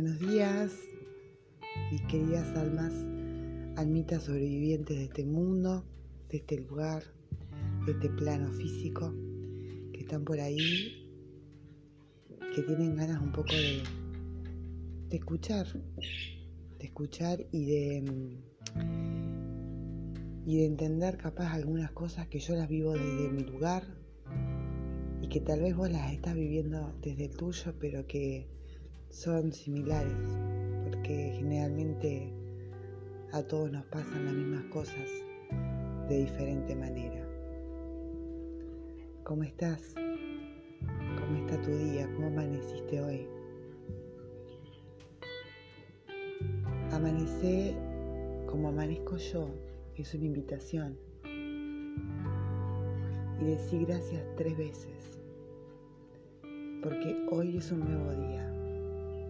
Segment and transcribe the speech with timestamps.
[0.00, 0.70] Buenos días,
[1.90, 2.92] mis queridas almas,
[3.74, 5.84] almitas sobrevivientes de este mundo,
[6.28, 7.02] de este lugar,
[7.84, 9.12] de este plano físico,
[9.92, 11.04] que están por ahí,
[12.54, 13.82] que tienen ganas un poco de,
[15.16, 18.38] escuchar, de escuchar y de,
[20.46, 23.82] y de entender capaz algunas cosas que yo las vivo desde mi lugar
[25.22, 28.57] y que tal vez vos las estás viviendo desde el tuyo, pero que
[29.10, 30.38] son similares,
[30.84, 32.32] porque generalmente
[33.32, 35.08] a todos nos pasan las mismas cosas
[36.08, 37.26] de diferente manera.
[39.24, 39.94] ¿Cómo estás?
[41.18, 42.08] ¿Cómo está tu día?
[42.14, 43.26] ¿Cómo amaneciste hoy?
[46.92, 47.74] Amanecer
[48.46, 49.50] como amanezco yo
[49.96, 50.96] es una invitación.
[53.40, 55.20] Y decir gracias tres veces.
[56.82, 58.47] Porque hoy es un nuevo día.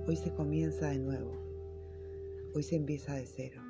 [0.08, 1.36] Hoy se comienza de nuevo.
[2.54, 3.60] Hoy se empieza de cero.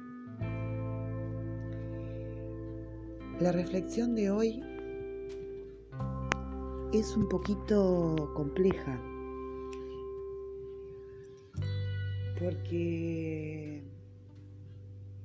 [3.41, 4.63] La reflexión de hoy
[6.93, 9.03] es un poquito compleja
[12.39, 13.83] porque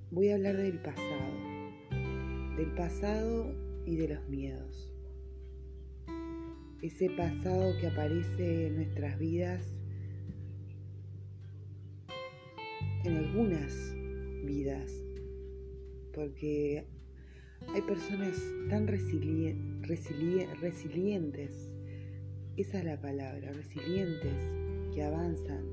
[0.10, 3.54] voy a hablar del pasado, del pasado
[3.86, 4.92] y de los miedos.
[6.82, 9.83] Ese pasado que aparece en nuestras vidas
[13.04, 13.94] en algunas
[14.46, 14.90] vidas,
[16.14, 16.86] porque
[17.74, 19.92] hay personas tan resilientes,
[22.56, 24.34] esa es la palabra, resilientes,
[24.94, 25.66] que avanzan,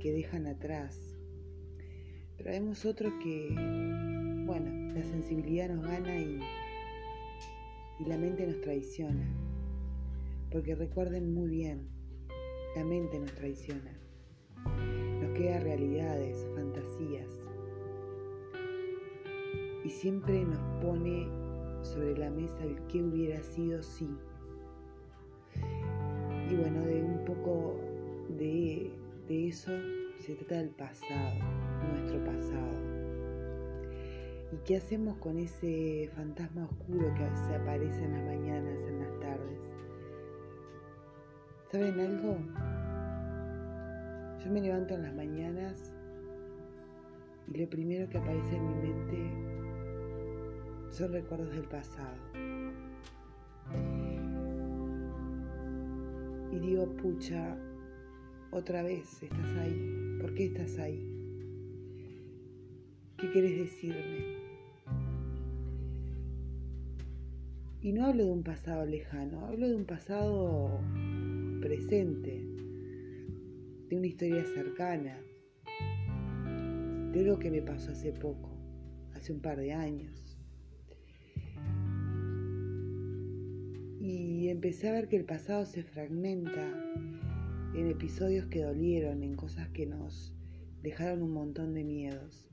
[0.00, 0.98] que dejan atrás.
[2.38, 3.48] Pero vemos otros que,
[4.46, 6.40] bueno, la sensibilidad nos gana y
[8.06, 9.26] la mente nos traiciona.
[10.50, 11.88] Porque recuerden muy bien,
[12.76, 14.01] la mente nos traiciona
[15.32, 17.28] nos queda realidades, fantasías.
[19.84, 21.26] Y siempre nos pone
[21.82, 24.08] sobre la mesa el que hubiera sido sí.
[26.50, 27.76] Y bueno, de un poco
[28.28, 28.92] de,
[29.28, 29.72] de eso
[30.18, 31.34] se trata del pasado,
[31.92, 32.72] nuestro pasado.
[34.52, 39.20] ¿Y qué hacemos con ese fantasma oscuro que veces aparece en las mañanas, en las
[39.20, 39.58] tardes?
[41.70, 42.71] ¿Saben algo?
[44.44, 45.92] Yo me levanto en las mañanas
[47.52, 49.52] y lo primero que aparece en mi mente
[50.90, 52.16] son recuerdos del pasado.
[56.50, 57.56] Y digo, pucha,
[58.50, 60.18] otra vez estás ahí.
[60.20, 61.08] ¿Por qué estás ahí?
[63.16, 64.42] ¿Qué quieres decirme?
[67.80, 70.80] Y no hablo de un pasado lejano, hablo de un pasado
[71.60, 72.41] presente,
[73.96, 75.18] una historia cercana,
[77.12, 78.50] de algo que me pasó hace poco,
[79.14, 80.38] hace un par de años.
[84.00, 86.68] Y empecé a ver que el pasado se fragmenta
[87.74, 90.34] en episodios que dolieron, en cosas que nos
[90.82, 92.48] dejaron un montón de miedos.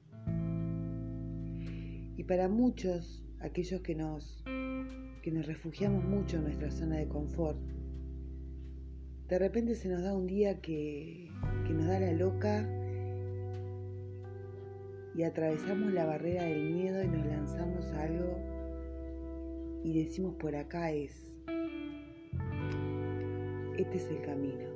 [2.18, 4.44] Y para muchos, aquellos que nos,
[5.24, 7.60] que nos refugiamos mucho en nuestra zona de confort,
[9.30, 11.30] de repente se nos da un día que,
[11.70, 12.68] nos da la loca
[15.14, 18.40] y atravesamos la barrera del miedo y nos lanzamos a algo
[19.84, 21.32] y decimos por acá es,
[23.78, 24.68] este es el camino.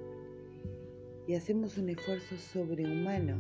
[1.26, 3.40] Y hacemos un esfuerzo sobrehumano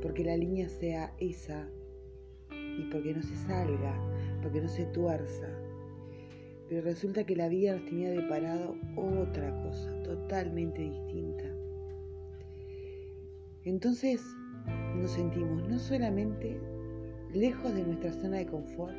[0.00, 1.68] porque la línea sea esa
[2.50, 3.94] y porque no se salga,
[4.42, 5.53] porque no se tuerza
[6.68, 11.44] pero resulta que la vida nos tenía deparado otra cosa totalmente distinta.
[13.64, 14.22] Entonces
[14.96, 16.58] nos sentimos no solamente
[17.32, 18.94] lejos de nuestra zona de confort,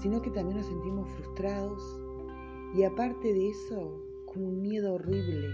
[0.00, 1.82] sino que también nos sentimos frustrados
[2.74, 5.48] y aparte de eso, con un miedo horrible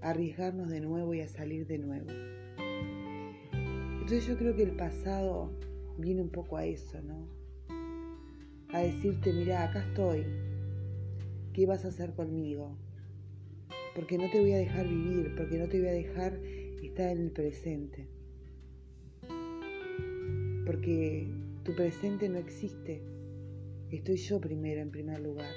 [0.00, 2.10] a arriesgarnos de nuevo y a salir de nuevo.
[4.00, 5.50] Entonces yo creo que el pasado
[5.96, 7.43] viene un poco a eso, ¿no?
[8.74, 10.26] A decirte, mira, acá estoy,
[11.52, 12.76] ¿qué vas a hacer conmigo?
[13.94, 16.40] Porque no te voy a dejar vivir, porque no te voy a dejar
[16.82, 18.08] estar en el presente.
[20.66, 21.28] Porque
[21.62, 23.00] tu presente no existe.
[23.92, 25.54] Estoy yo primero, en primer lugar.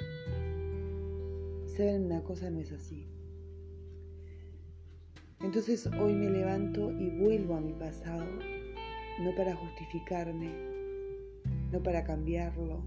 [1.76, 3.08] Saben, una cosa no es así.
[5.40, 8.26] Entonces hoy me levanto y vuelvo a mi pasado,
[9.24, 10.52] no para justificarme,
[11.72, 12.84] no para cambiarlo,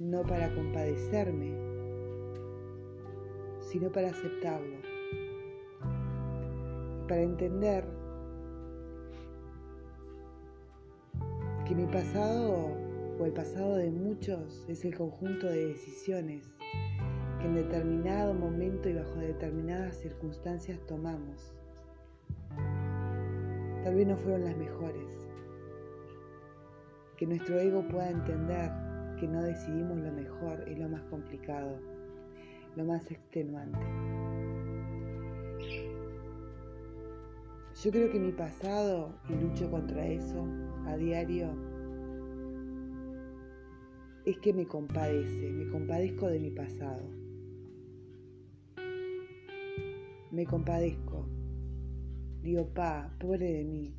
[0.00, 1.52] no para compadecerme,
[3.60, 4.78] sino para aceptarlo.
[7.06, 7.84] Para entender
[11.66, 12.74] que mi pasado
[13.18, 16.50] o el pasado de muchos es el conjunto de decisiones
[17.38, 21.52] que en determinado momento y bajo determinadas circunstancias tomamos.
[23.84, 25.28] Tal vez no fueron las mejores.
[27.18, 28.89] Que nuestro ego pueda entender
[29.20, 31.78] que no decidimos lo mejor es lo más complicado,
[32.74, 33.78] lo más extenuante.
[37.82, 40.46] Yo creo que mi pasado, y lucho contra eso
[40.86, 41.50] a diario,
[44.24, 47.02] es que me compadece, me compadezco de mi pasado.
[50.30, 51.28] Me compadezco.
[52.42, 53.94] Digo, pa, pobre de mí,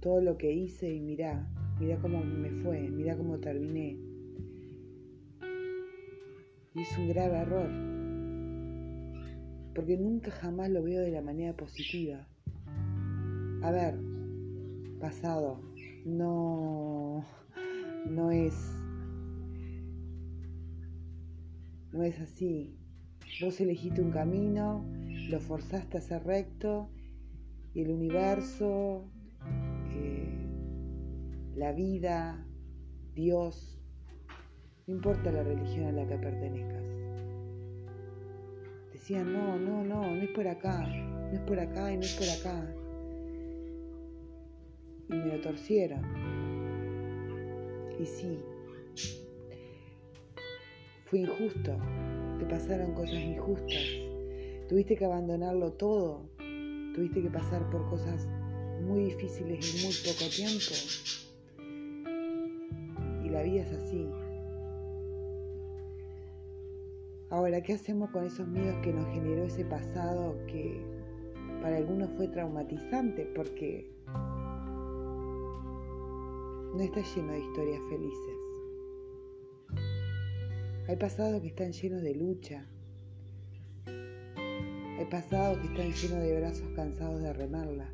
[0.00, 1.46] todo lo que hice y mirá,
[1.78, 4.11] mirá cómo me fue, mirá cómo terminé.
[6.74, 7.68] Y es un grave error,
[9.74, 12.26] porque nunca jamás lo veo de la manera positiva.
[13.62, 13.98] A ver,
[14.98, 15.60] pasado,
[16.06, 17.26] no,
[18.08, 18.54] no es,
[21.92, 22.78] no es así.
[23.42, 24.84] Vos elegiste un camino,
[25.28, 26.90] lo forzaste a ser recto
[27.74, 29.10] y el universo,
[29.94, 30.46] eh,
[31.54, 32.46] la vida,
[33.14, 33.81] Dios,
[34.86, 36.82] no importa la religión a la que pertenezcas.
[38.92, 42.14] Decían, no, no, no, no es por acá, no es por acá y no es
[42.14, 42.74] por acá.
[45.08, 46.02] Y me lo torcieron.
[47.98, 48.38] Y sí,
[51.06, 51.76] fue injusto,
[52.38, 54.12] te pasaron cosas injustas
[54.72, 56.30] Tuviste que abandonarlo todo,
[56.94, 58.26] tuviste que pasar por cosas
[58.80, 60.72] muy difíciles en muy poco tiempo.
[63.22, 64.08] Y la vida es así.
[67.32, 70.84] Ahora, ¿qué hacemos con esos miedos que nos generó ese pasado que
[71.62, 73.24] para algunos fue traumatizante?
[73.34, 73.90] Porque
[76.74, 78.36] no está lleno de historias felices.
[80.88, 82.66] Hay pasados que están llenos de lucha,
[83.86, 87.90] hay pasados que están llenos de brazos cansados de remarla.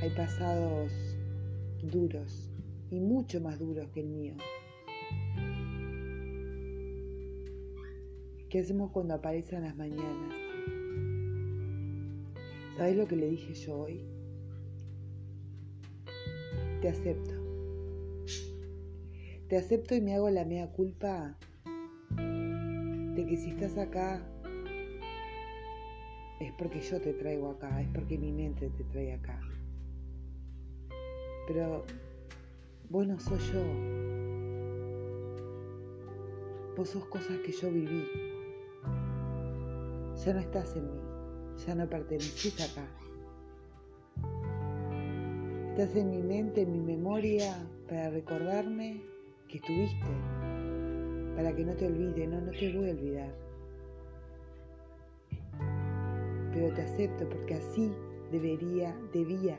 [0.00, 0.92] Hay pasados
[1.82, 2.48] duros
[2.92, 4.36] y mucho más duros que el mío.
[8.52, 10.34] ¿Qué hacemos cuando aparecen las mañanas?
[12.76, 14.04] ¿Sabes lo que le dije yo hoy?
[16.82, 17.32] Te acepto.
[19.48, 21.38] Te acepto y me hago la mea culpa
[22.14, 24.22] de que si estás acá
[26.38, 29.40] es porque yo te traigo acá, es porque mi mente te trae acá.
[31.48, 31.86] Pero
[32.90, 33.64] vos no sos yo.
[36.76, 38.32] Vos sos cosas que yo viví.
[40.24, 41.00] Ya no estás en mí,
[41.66, 42.86] ya no perteneces acá.
[45.70, 47.54] Estás en mi mente, en mi memoria,
[47.88, 49.02] para recordarme
[49.48, 50.06] que estuviste
[51.34, 53.34] para que no te olvide, no, no te voy a olvidar.
[56.52, 57.90] Pero te acepto porque así
[58.30, 59.58] debería, debía,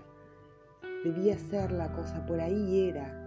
[1.03, 3.19] debía ser la cosa, por ahí era.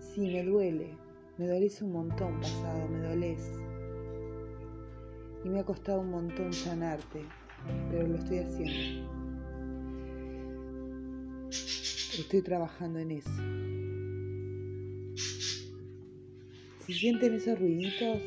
[0.00, 0.96] Sí, me duele,
[1.38, 3.65] me dolés un montón pasado, me dolés.
[5.46, 7.24] Y me ha costado un montón sanarte,
[7.88, 9.08] pero lo estoy haciendo.
[12.18, 13.30] Estoy trabajando en eso.
[16.84, 18.18] Si sienten esos ruiditos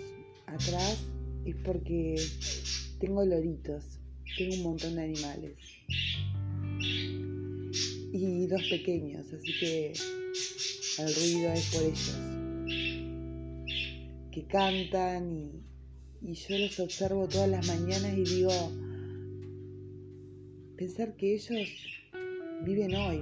[0.46, 1.06] atrás
[1.44, 2.16] es porque
[3.02, 4.00] tengo loritos,
[4.38, 5.58] tengo un montón de animales
[8.14, 9.92] y dos pequeños, así que
[11.00, 12.18] el ruido es por ellos,
[14.32, 15.69] que cantan y,
[16.22, 18.52] y yo los observo todas las mañanas y digo,
[20.76, 21.68] pensar que ellos
[22.64, 23.20] viven hoy.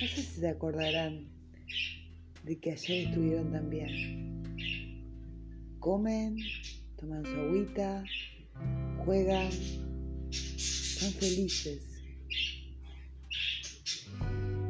[0.00, 1.28] No sé si se acordarán
[2.44, 4.42] de que ayer estuvieron también.
[5.78, 6.36] Comen,
[6.96, 8.04] toman su agüita,
[9.04, 9.50] juegan,
[10.30, 11.82] son felices.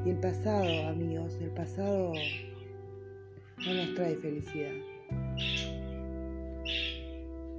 [0.05, 2.13] Y el pasado, amigos, el pasado
[3.59, 4.96] no nos trae felicidad.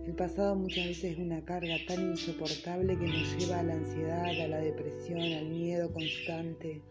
[0.07, 4.23] El pasado muchas veces es una carga tan insoportable que nos lleva a la ansiedad,
[4.23, 6.81] a la depresión, al miedo constante,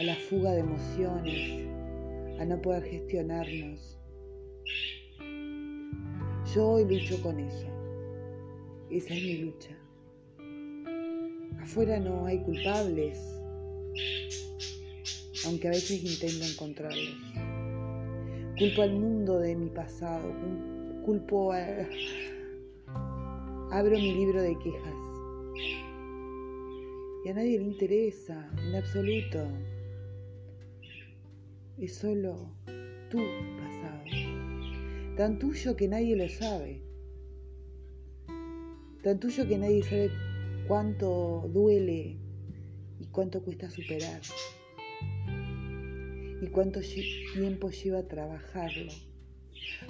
[0.00, 1.64] a la fuga de emociones,
[2.40, 4.00] a no poder gestionarnos.
[6.52, 7.68] Yo hoy lucho con eso.
[8.90, 9.70] Esa es mi lucha.
[11.60, 13.16] Afuera no hay culpables,
[15.46, 17.14] aunque a veces intento encontrarlos.
[18.58, 20.71] Culpo al mundo de mi pasado.
[21.04, 21.88] Culpo a...
[23.72, 24.94] Abro mi libro de quejas.
[27.24, 29.48] Y a nadie le interesa, en absoluto.
[31.78, 32.54] Es solo
[33.10, 34.04] tu pasado.
[35.16, 36.82] Tan tuyo que nadie lo sabe.
[39.02, 40.10] Tan tuyo que nadie sabe
[40.68, 42.16] cuánto duele
[43.00, 44.20] y cuánto cuesta superar.
[46.40, 46.80] Y cuánto
[47.34, 48.92] tiempo lleva trabajarlo.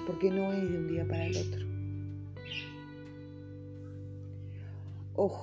[0.07, 1.67] Porque no es de un día para el otro.
[5.15, 5.43] Ojo,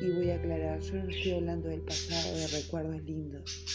[0.00, 3.72] y voy a aclarar, yo no estoy hablando del pasado, de recuerdos lindos.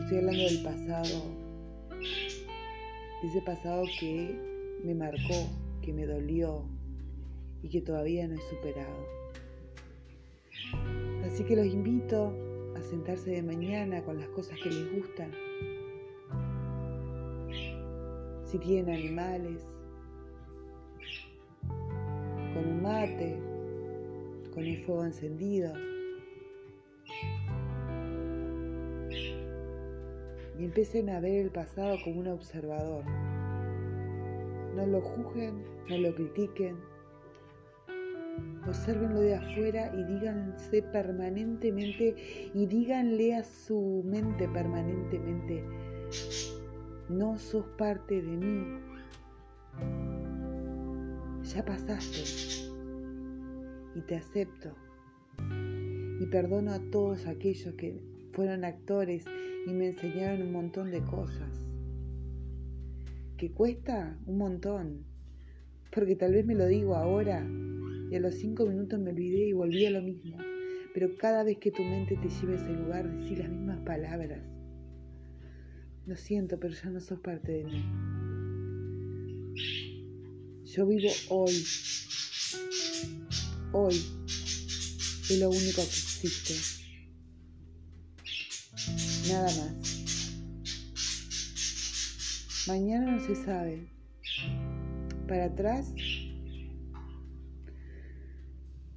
[0.00, 1.22] Estoy hablando del pasado,
[3.22, 4.36] de ese pasado que
[4.84, 5.48] me marcó,
[5.82, 6.64] que me dolió
[7.62, 9.06] y que todavía no he superado.
[11.24, 12.32] Así que los invito
[12.76, 15.47] a sentarse de mañana con las cosas que les gustan.
[18.50, 19.62] Si tienen animales,
[22.54, 23.36] con un mate,
[24.54, 25.70] con el fuego encendido.
[30.58, 33.04] Y empiecen a ver el pasado como un observador.
[34.74, 36.78] No lo juzguen, no lo critiquen.
[38.66, 45.62] Observenlo de afuera y díganse permanentemente y díganle a su mente permanentemente,
[47.08, 48.80] no sos parte de mí.
[51.42, 52.68] Ya pasaste
[53.94, 54.74] y te acepto.
[56.20, 58.00] Y perdono a todos aquellos que
[58.32, 59.24] fueron actores
[59.66, 61.50] y me enseñaron un montón de cosas.
[63.36, 65.04] Que cuesta un montón.
[65.94, 67.46] Porque tal vez me lo digo ahora
[68.10, 70.36] y a los cinco minutos me olvidé y volví a lo mismo.
[70.92, 74.57] Pero cada vez que tu mente te lleve a ese lugar, decís las mismas palabras.
[76.08, 77.84] Lo siento, pero ya no sos parte de mí.
[80.64, 81.52] Yo vivo hoy
[83.72, 86.54] hoy es lo único que existe.
[89.30, 90.32] Nada más.
[92.68, 93.86] Mañana no se sabe.
[95.28, 95.92] Para atrás,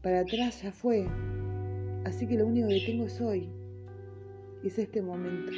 [0.02, 1.10] para atrás ya fue.
[2.06, 3.50] Así que lo único que tengo es hoy.
[4.64, 5.52] Es este momento.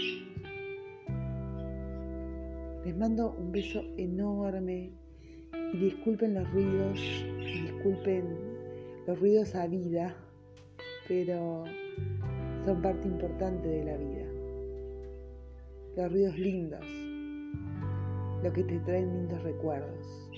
[2.86, 4.92] Les mando un beso enorme
[5.74, 7.00] y disculpen los ruidos,
[7.40, 8.26] disculpen
[9.08, 10.14] los ruidos a vida,
[11.08, 11.64] pero
[12.66, 14.26] son parte importante de la vida.
[15.96, 16.86] Los ruidos lindos,
[18.44, 20.30] lo que te traen lindos recuerdos.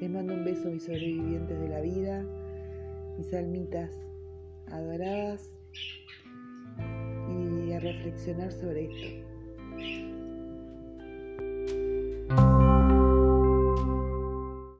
[0.00, 2.24] Les mando un beso a mis sobrevivientes de la vida,
[3.18, 3.90] mis almitas
[4.68, 5.50] adoradas
[7.28, 9.23] y a reflexionar sobre esto.